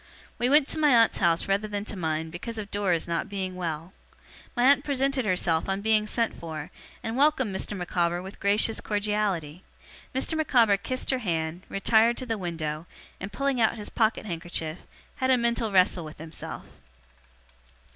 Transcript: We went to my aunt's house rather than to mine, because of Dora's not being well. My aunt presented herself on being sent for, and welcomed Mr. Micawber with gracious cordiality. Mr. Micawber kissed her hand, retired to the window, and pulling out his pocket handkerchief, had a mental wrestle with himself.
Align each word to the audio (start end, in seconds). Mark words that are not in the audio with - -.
We 0.39 0.49
went 0.49 0.67
to 0.69 0.79
my 0.79 0.95
aunt's 0.95 1.19
house 1.19 1.47
rather 1.47 1.67
than 1.67 1.85
to 1.85 1.95
mine, 1.95 2.31
because 2.31 2.57
of 2.57 2.71
Dora's 2.71 3.07
not 3.07 3.29
being 3.29 3.55
well. 3.55 3.93
My 4.55 4.63
aunt 4.63 4.83
presented 4.83 5.25
herself 5.25 5.69
on 5.69 5.81
being 5.81 6.07
sent 6.07 6.35
for, 6.35 6.71
and 7.03 7.15
welcomed 7.15 7.55
Mr. 7.55 7.77
Micawber 7.77 8.19
with 8.19 8.39
gracious 8.39 8.81
cordiality. 8.81 9.61
Mr. 10.15 10.35
Micawber 10.35 10.77
kissed 10.77 11.11
her 11.11 11.19
hand, 11.19 11.61
retired 11.69 12.17
to 12.17 12.25
the 12.25 12.39
window, 12.39 12.87
and 13.19 13.31
pulling 13.31 13.61
out 13.61 13.75
his 13.77 13.89
pocket 13.91 14.25
handkerchief, 14.25 14.79
had 15.17 15.29
a 15.29 15.37
mental 15.37 15.71
wrestle 15.71 16.03
with 16.03 16.17
himself. 16.17 16.65